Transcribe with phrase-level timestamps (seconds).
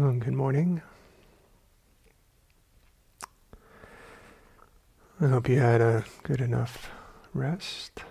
[0.00, 0.80] Oh, good morning.
[5.20, 6.92] I hope you had a good enough
[7.34, 8.04] rest.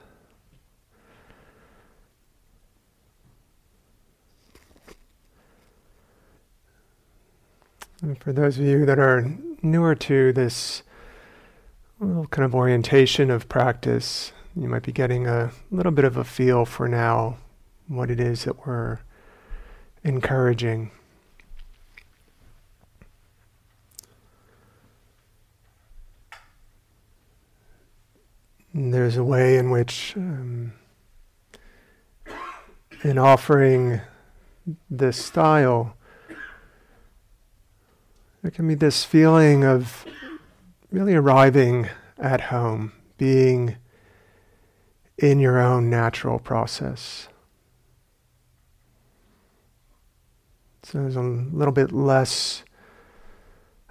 [8.02, 9.26] And for those of you that are
[9.62, 10.84] newer to this
[12.02, 16.26] little kind of orientation of practice, you might be getting a little bit of a
[16.26, 17.38] feel for now
[17.88, 19.00] what it is that we're
[20.04, 20.92] encouraging.
[28.78, 30.74] There's a way in which, um,
[33.04, 34.02] in offering
[34.90, 35.96] this style,
[38.42, 40.06] there can be this feeling of
[40.92, 43.78] really arriving at home, being
[45.18, 47.30] in your own natural process.
[50.84, 52.64] So there's a little bit less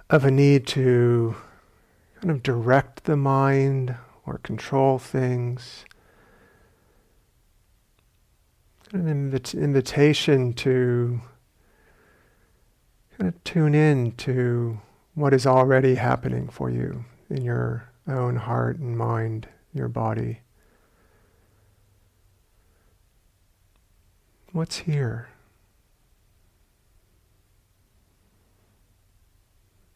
[0.09, 1.35] of a need to
[2.21, 3.95] kind of direct the mind
[4.27, 5.85] or control things.
[8.91, 11.21] An invit- invitation to
[13.17, 14.79] kind of tune in to
[15.15, 20.41] what is already happening for you in your own heart and mind, your body.
[24.51, 25.29] What's here?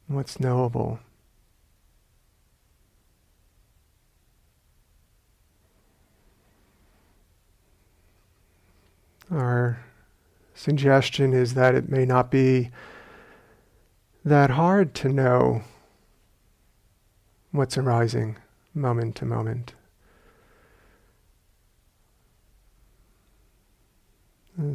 [0.08, 1.00] What's knowable?
[9.32, 9.80] Our
[10.54, 12.70] suggestion is that it may not be
[14.26, 15.64] that hard to know
[17.52, 18.38] what's arising
[18.74, 19.74] moment to moment.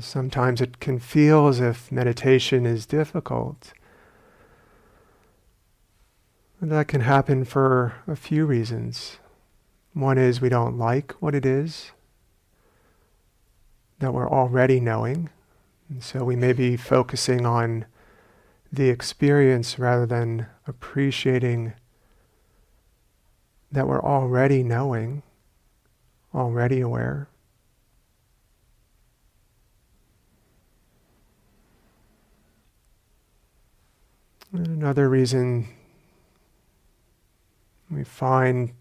[0.01, 3.75] Sometimes it can feel as if meditation is difficult.
[6.63, 9.19] That can happen for a few reasons.
[9.93, 11.93] One is we don't like what it is
[13.99, 15.31] that we're already knowing.
[15.89, 17.87] And so we may be focusing on
[18.73, 21.73] the experience rather than appreciating
[23.73, 25.23] that we're already knowing,
[26.35, 27.29] already aware.
[34.53, 35.69] And another reason
[37.91, 38.73] we find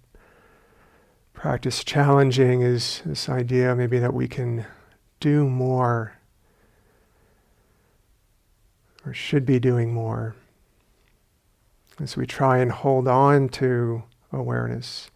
[1.34, 4.66] practice challenging is this idea maybe that we can
[5.26, 6.14] do more
[9.04, 10.36] or should be doing more
[12.00, 15.10] as we try and hold on to awareness.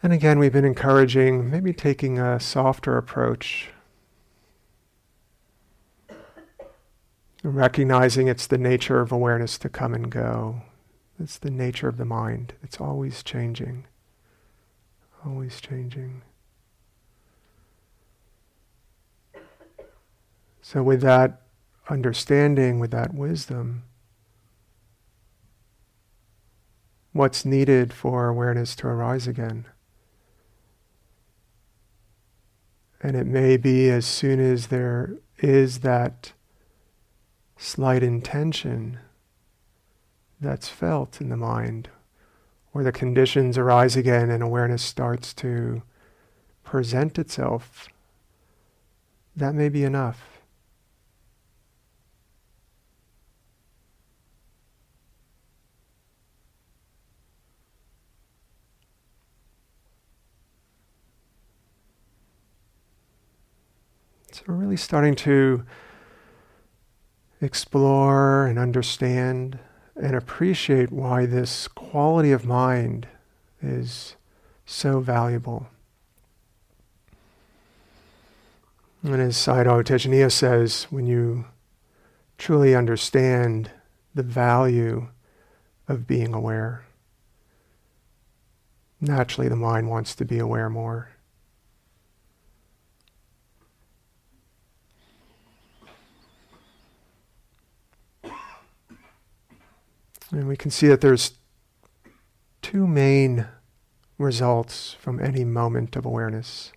[0.00, 3.70] And again, we've been encouraging maybe taking a softer approach,
[7.42, 10.62] recognizing it's the nature of awareness to come and go.
[11.18, 12.52] It's the nature of the mind.
[12.62, 13.86] It's always changing,
[15.26, 16.22] always changing.
[20.70, 21.40] So, with that
[21.88, 23.84] understanding, with that wisdom,
[27.14, 29.64] what's needed for awareness to arise again?
[33.02, 36.34] And it may be as soon as there is that
[37.56, 38.98] slight intention
[40.38, 41.88] that's felt in the mind,
[42.74, 45.80] or the conditions arise again and awareness starts to
[46.62, 47.88] present itself,
[49.34, 50.37] that may be enough.
[64.38, 65.64] So we're really starting to
[67.40, 69.58] explore and understand
[70.00, 73.08] and appreciate why this quality of mind
[73.60, 74.14] is
[74.64, 75.66] so valuable.
[79.02, 81.46] And as Sayadaw Tejaniya says, when you
[82.36, 83.72] truly understand
[84.14, 85.08] the value
[85.88, 86.84] of being aware,
[89.00, 91.10] naturally the mind wants to be aware more.
[100.30, 101.38] And we can see that there's
[102.60, 103.46] two main
[104.18, 106.72] results from any moment of awareness.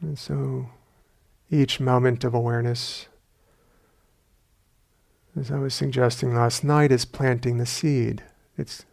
[0.00, 0.70] And so
[1.50, 3.06] each moment of awareness,
[5.38, 8.22] as I was suggesting last night, is planting the seed.
[8.56, 8.84] It's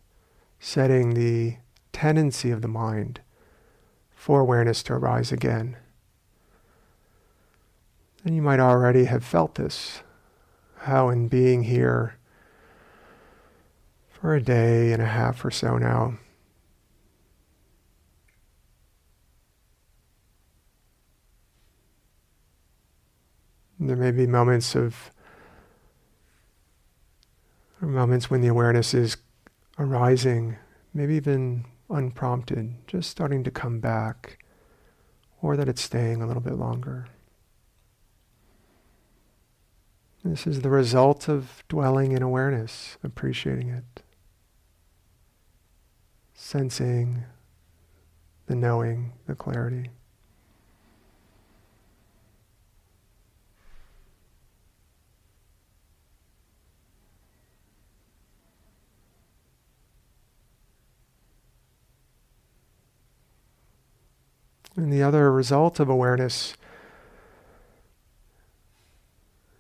[0.60, 1.58] setting the
[1.94, 3.22] tendency of the mind
[4.16, 5.78] for awareness to arise again.
[8.28, 10.02] And you might already have felt this,
[10.80, 12.18] how in being here
[14.10, 16.20] for a day and a half or so now,
[23.80, 25.10] there may be moments of
[27.82, 29.16] or moments when the awareness is
[29.80, 30.58] arising,
[30.94, 34.44] maybe even unprompted, just starting to come back,
[35.42, 37.08] or that it's staying a little bit longer.
[40.30, 44.04] This is the result of dwelling in awareness, appreciating it,
[46.34, 47.24] sensing
[48.48, 49.90] the knowing, the clarity.
[64.76, 66.57] And the other result of awareness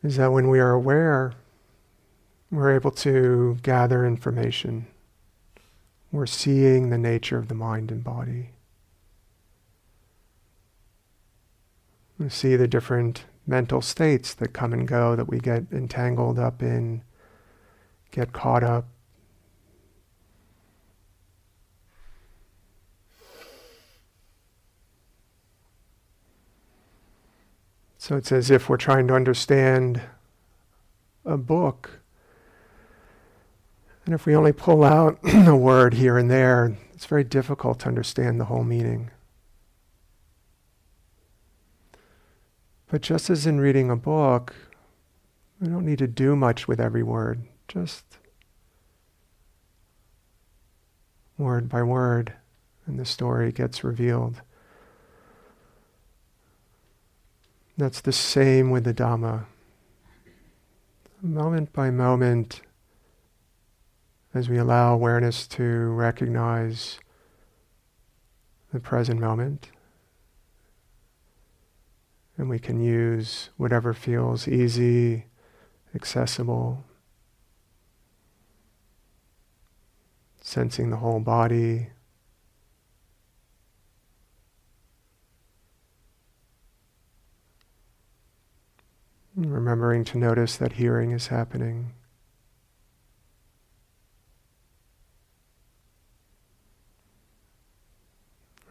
[0.07, 1.33] is that when we are aware,
[2.49, 4.87] we're able to gather information.
[6.13, 8.51] We're seeing the nature of the mind and body.
[12.17, 16.63] We see the different mental states that come and go, that we get entangled up
[16.63, 17.03] in,
[18.11, 18.87] get caught up.
[28.07, 29.99] So it's as if we're trying to understand
[31.25, 31.99] a book.
[34.05, 37.89] And if we only pull out a word here and there, it's very difficult to
[37.89, 39.11] understand the whole meaning.
[42.89, 44.55] But just as in reading a book,
[45.59, 48.05] we don't need to do much with every word, just
[51.37, 52.31] word by word,
[52.85, 54.41] and the story gets revealed.
[57.77, 59.45] That's the same with the Dhamma.
[61.21, 62.61] Moment by moment,
[64.33, 66.99] as we allow awareness to recognize
[68.73, 69.69] the present moment,
[72.35, 75.25] and we can use whatever feels easy,
[75.93, 76.83] accessible,
[80.41, 81.89] sensing the whole body,
[89.39, 91.93] Remembering to notice that hearing is happening.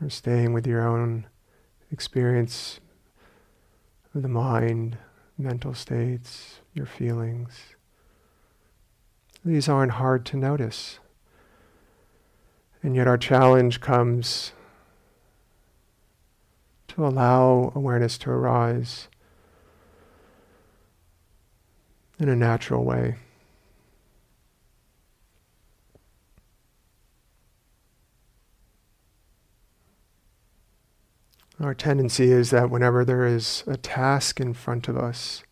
[0.03, 1.29] Or staying with your own
[1.93, 2.81] experience
[4.13, 4.99] of the mind,
[5.39, 7.77] mental states, your feelings.
[9.45, 10.99] These aren't hard to notice.
[12.83, 14.51] And yet our challenge comes
[16.89, 19.07] to allow awareness to arise
[22.19, 23.17] in a natural way.
[31.59, 35.43] Our tendency is that whenever there is a task in front of us,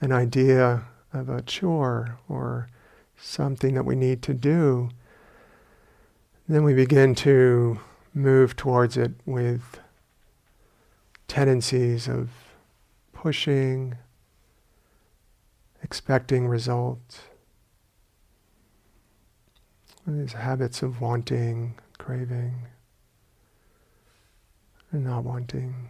[0.00, 2.68] an idea of a chore or
[3.16, 4.90] something that we need to do,
[6.48, 7.78] then we begin to
[8.14, 9.80] move towards it with
[11.28, 12.30] tendencies of
[13.12, 13.96] pushing,
[15.88, 17.20] expecting results.
[20.06, 22.66] These habits of wanting, craving,
[24.92, 25.88] and not wanting.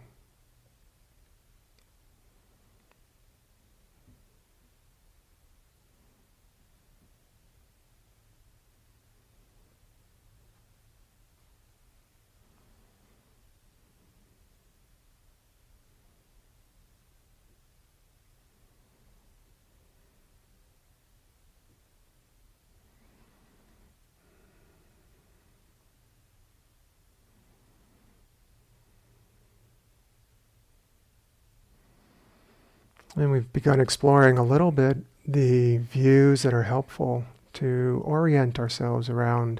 [33.19, 34.95] And we've begun exploring a little bit
[35.27, 39.59] the views that are helpful to orient ourselves around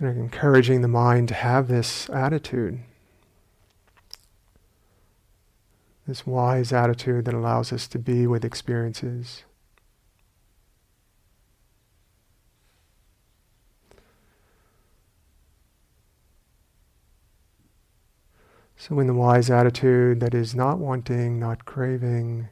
[0.00, 2.80] and encouraging the mind to have this attitude,
[6.06, 9.44] this wise attitude that allows us to be with experiences.
[18.80, 22.48] So, in the wise attitude that is not wanting, not craving,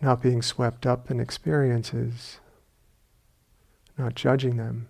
[0.00, 2.40] not being swept up in experiences,
[3.96, 4.88] not judging them.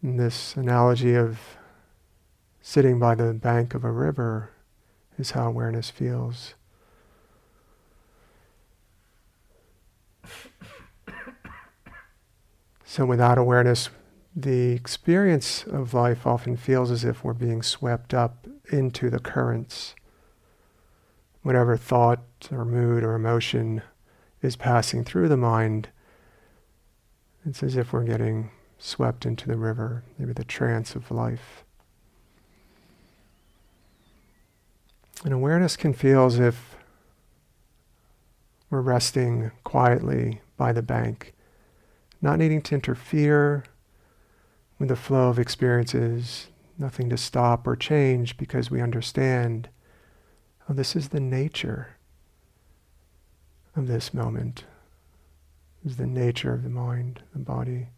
[0.00, 1.40] This analogy of
[2.62, 4.50] sitting by the bank of a river
[5.18, 6.54] is how awareness feels.
[12.88, 13.90] So without awareness,
[14.38, 19.94] the experience of life often feels as if we're being swept up into the currents.
[21.42, 22.20] Whatever thought
[22.52, 23.80] or mood or emotion
[24.42, 25.88] is passing through the mind,
[27.46, 31.64] it's as if we're getting swept into the river, maybe the trance of life.
[35.24, 36.76] And awareness can feel as if
[38.68, 41.32] we're resting quietly by the bank,
[42.20, 43.64] not needing to interfere
[44.78, 49.68] with the flow of experiences, nothing to stop or change because we understand,
[50.68, 51.96] oh, this is the nature
[53.74, 54.64] of this moment,
[55.82, 57.88] this is the nature of the mind, the body.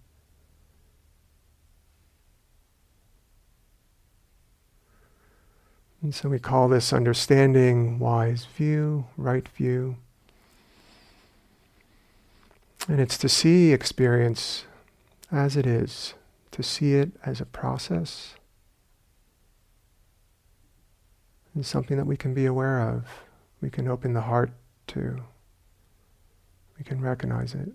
[6.00, 9.96] And so we call this understanding wise view, right view.
[12.86, 14.64] And it's to see experience
[15.32, 16.14] as it is,
[16.58, 18.34] to see it as a process,
[21.54, 23.04] and something that we can be aware of,
[23.60, 24.50] we can open the heart
[24.88, 25.22] to,
[26.76, 27.70] we can recognize it.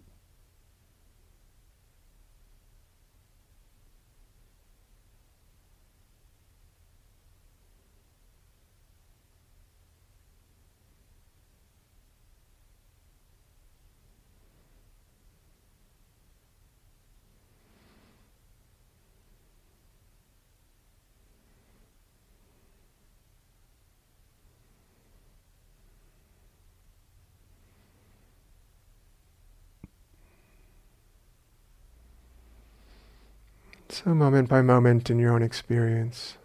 [33.94, 36.40] So, moment by moment in your own experience,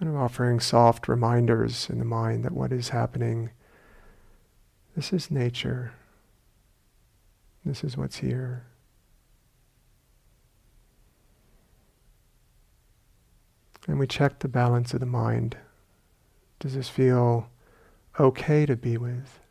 [0.00, 3.50] of offering soft reminders in the mind that what is happening,
[4.96, 5.92] this is nature,
[7.64, 8.64] this is what's here.
[13.86, 15.56] And we check the balance of the mind.
[16.58, 17.48] Does this feel
[18.18, 19.43] okay to be with?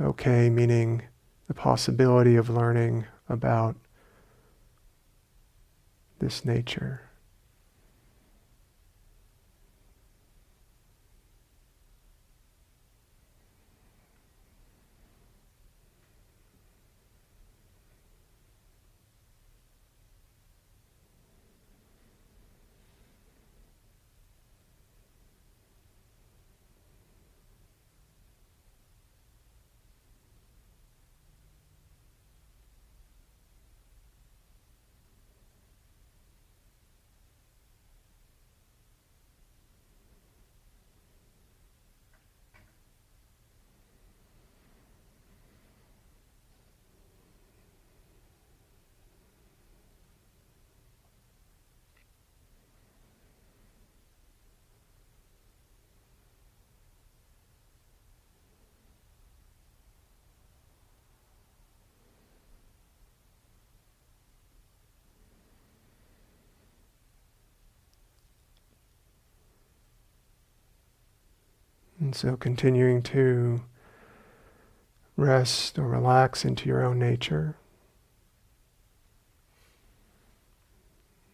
[0.00, 1.02] Okay, meaning
[1.48, 3.76] the possibility of learning about
[6.18, 7.05] this nature.
[72.06, 73.62] And so continuing to
[75.16, 77.56] rest or relax into your own nature,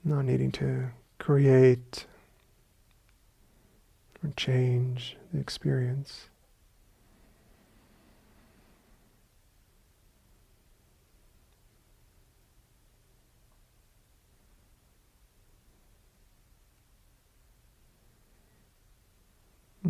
[0.02, 2.06] not needing to create
[4.24, 6.30] or change the experience.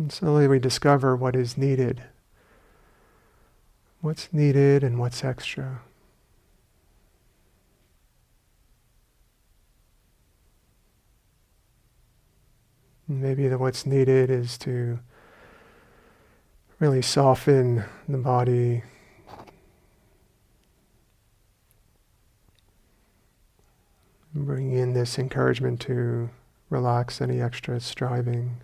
[0.03, 2.03] And slowly we discover what is needed.
[4.01, 5.79] What's needed and what's extra.
[13.07, 14.99] Maybe the what's needed is to
[16.79, 18.83] really soften the body.
[24.35, 26.29] Bring in this encouragement to
[26.69, 28.57] relax any extra striving.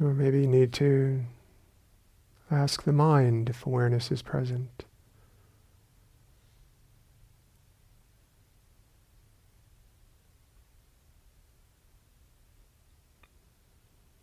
[0.00, 1.24] Or maybe you need to
[2.52, 4.84] Ask the mind if awareness is present.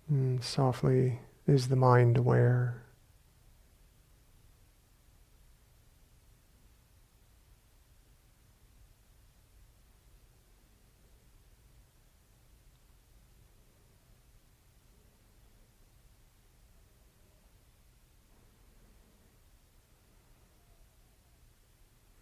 [0.10, 2.84] And softly, is the mind aware?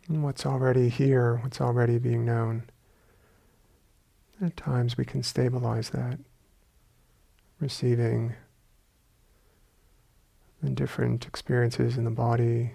[0.07, 2.63] What's already here, what's already being known.
[4.41, 6.19] At times we can stabilize that,
[7.59, 8.35] receiving
[10.61, 12.73] the different experiences in the body.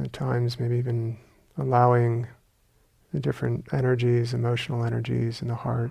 [0.00, 1.16] At times, maybe even
[1.56, 2.26] allowing
[3.12, 5.90] the different energies, emotional energies in the heart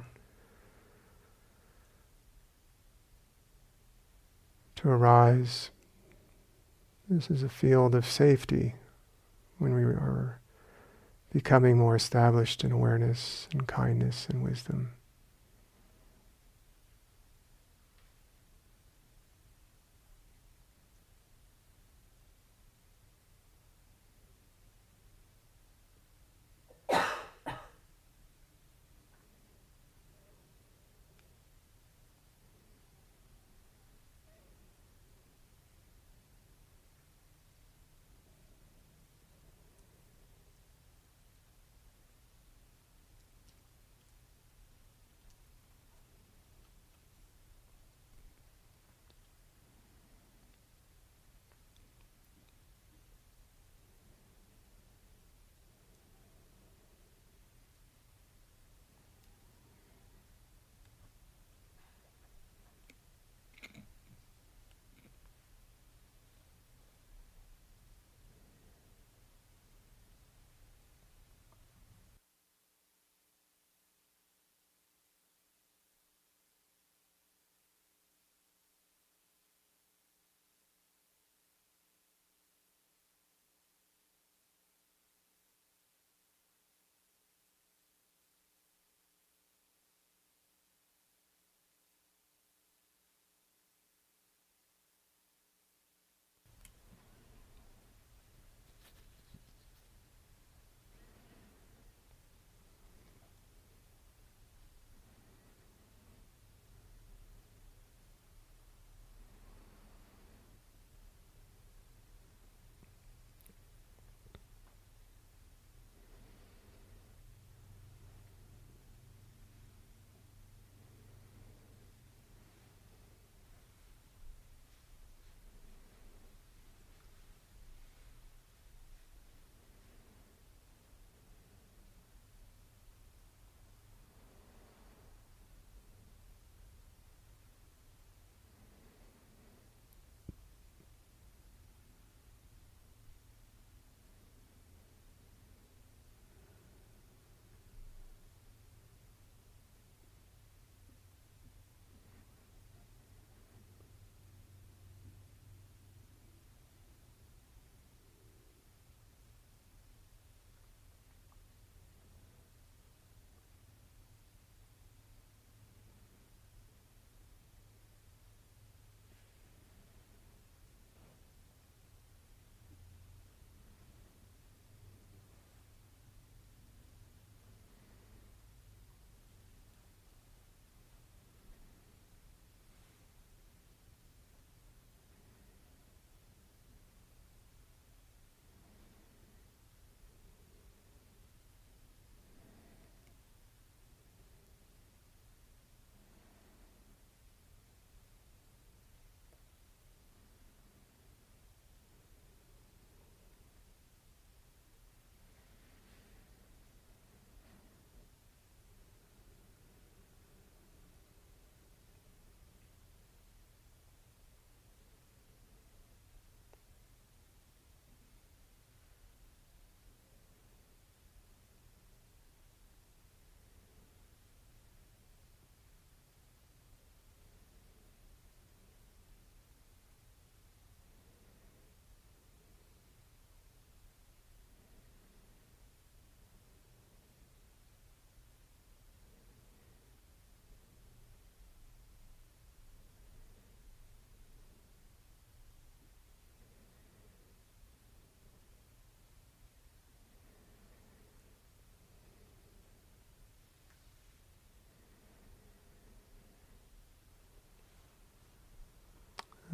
[4.76, 5.72] to arise
[7.10, 8.76] this is a field of safety
[9.60, 10.40] when we are
[11.32, 14.95] becoming more established in awareness and kindness and wisdom.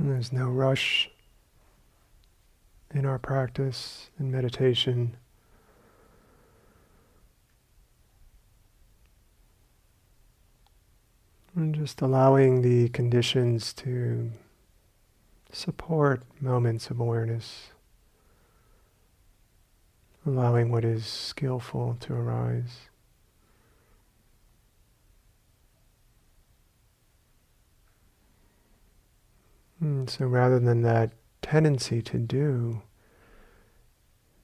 [0.02, 1.12] And there's no rush
[2.92, 5.16] in our practice in meditation.
[11.56, 14.32] And just allowing the conditions to
[15.52, 17.68] support moments of awareness,
[20.26, 22.90] allowing what is skillful to arise.
[29.82, 32.84] And so rather than that tendency to do,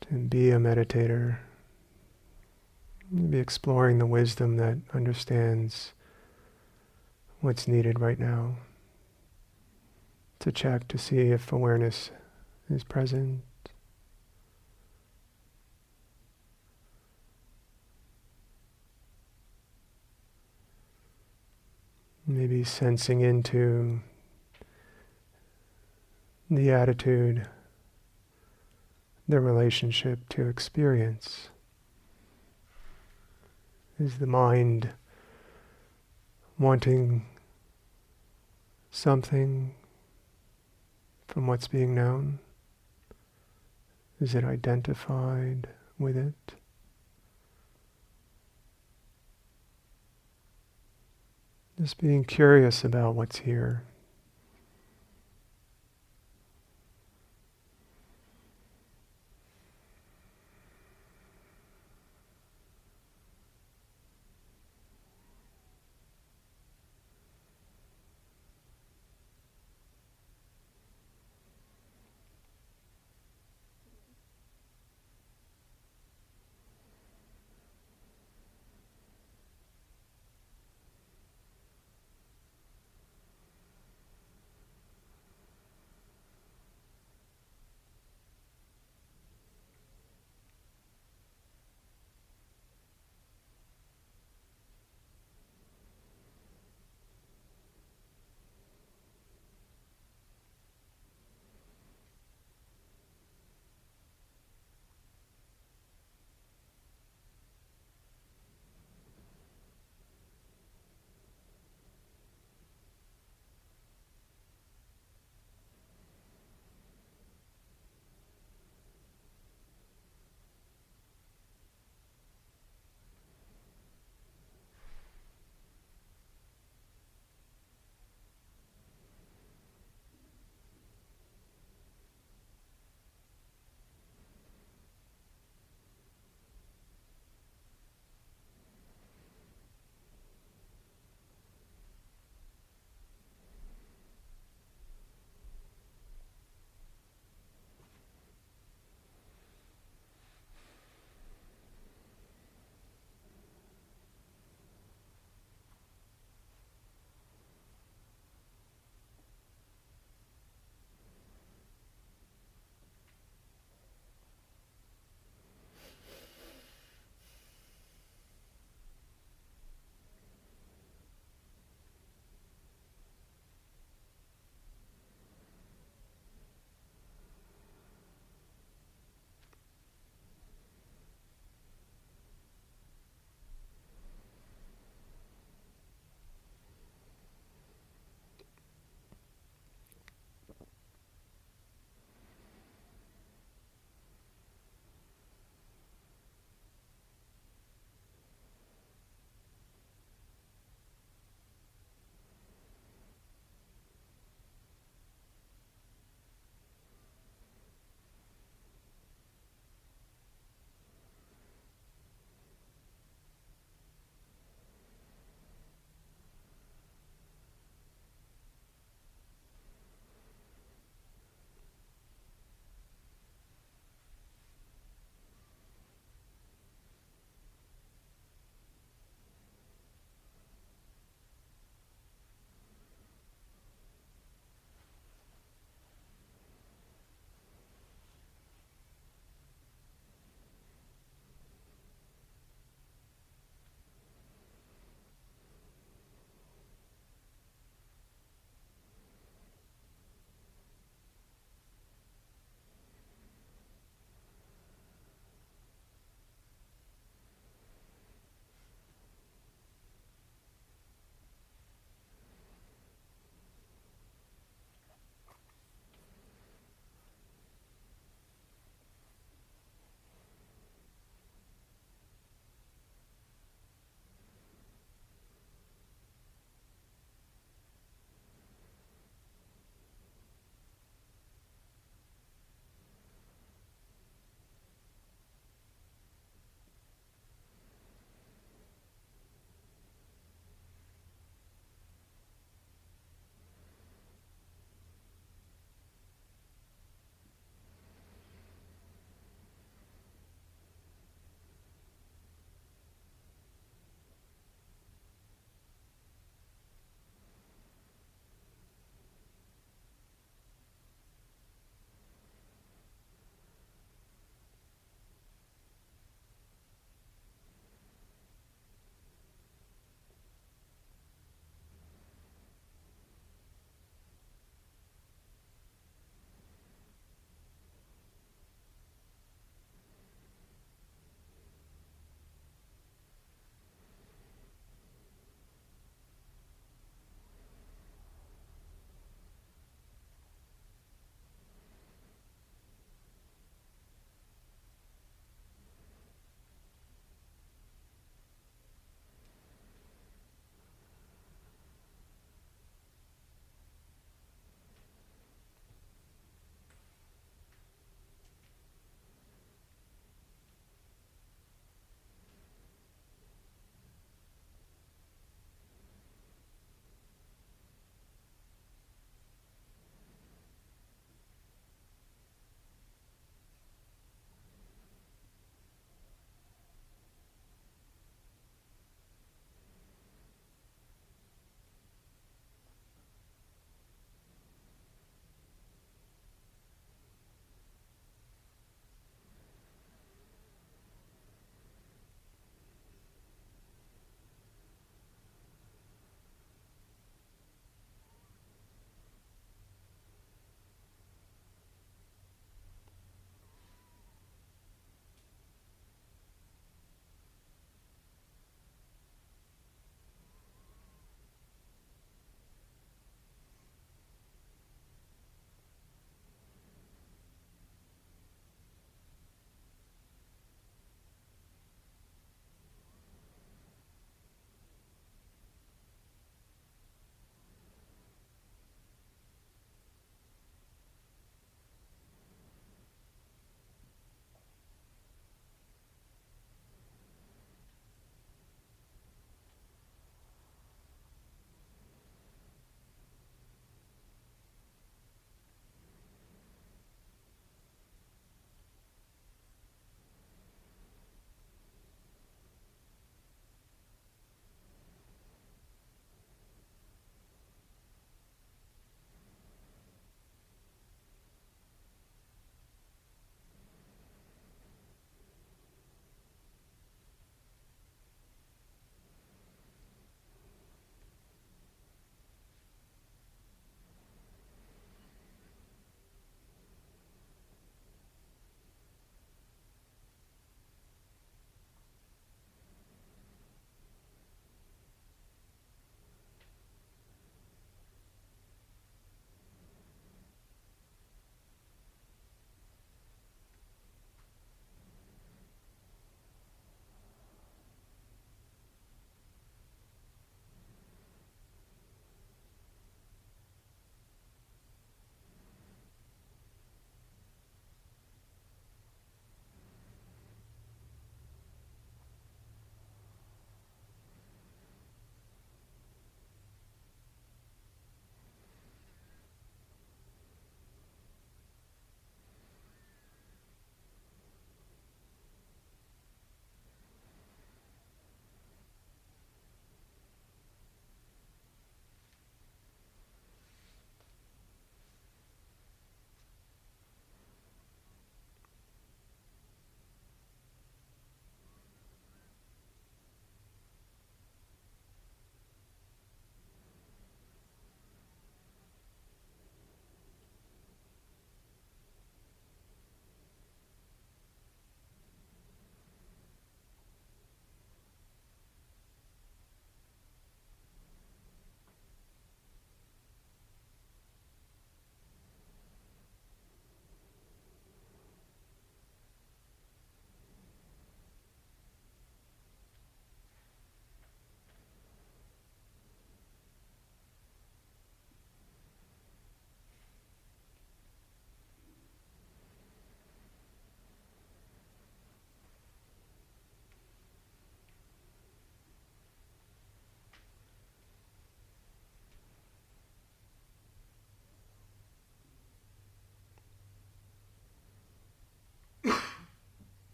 [0.00, 1.38] to be a meditator,
[3.30, 5.92] be exploring the wisdom that understands
[7.40, 8.56] what's needed right now.
[10.40, 12.10] To check to see if awareness
[12.68, 13.42] is present.
[22.26, 24.00] Maybe sensing into
[26.50, 27.46] the attitude,
[29.28, 31.48] the relationship to experience.
[34.00, 34.90] Is the mind
[36.58, 37.24] wanting
[38.90, 39.74] something
[41.28, 42.40] from what's being known?
[44.20, 46.54] Is it identified with it?
[51.80, 53.84] Just being curious about what's here.